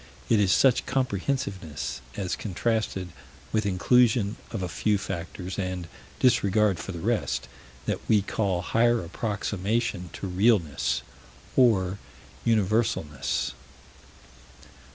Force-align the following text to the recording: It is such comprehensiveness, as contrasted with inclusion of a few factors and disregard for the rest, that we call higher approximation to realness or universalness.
It 0.29 0.39
is 0.39 0.51
such 0.51 0.87
comprehensiveness, 0.87 2.01
as 2.17 2.35
contrasted 2.35 3.09
with 3.51 3.67
inclusion 3.67 4.35
of 4.49 4.63
a 4.63 4.67
few 4.67 4.97
factors 4.97 5.59
and 5.59 5.87
disregard 6.19 6.79
for 6.79 6.91
the 6.91 6.97
rest, 6.97 7.47
that 7.85 7.99
we 8.09 8.23
call 8.23 8.63
higher 8.63 9.03
approximation 9.05 10.09
to 10.13 10.25
realness 10.25 11.03
or 11.55 11.99
universalness. 12.43 13.53